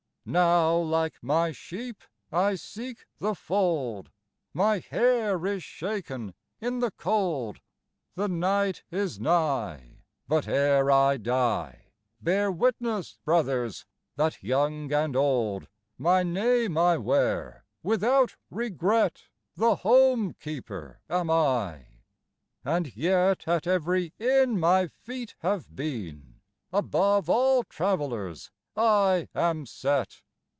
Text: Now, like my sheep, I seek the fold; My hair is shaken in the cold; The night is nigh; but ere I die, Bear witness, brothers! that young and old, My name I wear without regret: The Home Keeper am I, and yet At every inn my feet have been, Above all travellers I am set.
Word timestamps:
Now, 0.23 0.77
like 0.77 1.15
my 1.23 1.51
sheep, 1.51 2.03
I 2.31 2.53
seek 2.53 3.07
the 3.17 3.33
fold; 3.33 4.11
My 4.53 4.77
hair 4.77 5.43
is 5.47 5.63
shaken 5.63 6.35
in 6.59 6.77
the 6.77 6.91
cold; 6.91 7.59
The 8.13 8.27
night 8.27 8.83
is 8.91 9.19
nigh; 9.19 10.03
but 10.27 10.47
ere 10.47 10.91
I 10.91 11.17
die, 11.17 11.87
Bear 12.21 12.51
witness, 12.51 13.17
brothers! 13.25 13.87
that 14.15 14.43
young 14.43 14.93
and 14.93 15.15
old, 15.15 15.67
My 15.97 16.21
name 16.21 16.77
I 16.77 16.97
wear 16.97 17.65
without 17.81 18.35
regret: 18.51 19.23
The 19.55 19.77
Home 19.77 20.33
Keeper 20.35 21.01
am 21.09 21.31
I, 21.31 21.87
and 22.63 22.95
yet 22.95 23.47
At 23.47 23.65
every 23.65 24.13
inn 24.19 24.59
my 24.59 24.85
feet 24.85 25.33
have 25.39 25.75
been, 25.75 26.39
Above 26.71 27.27
all 27.27 27.63
travellers 27.63 28.51
I 28.73 29.27
am 29.35 29.65
set. 29.65 30.21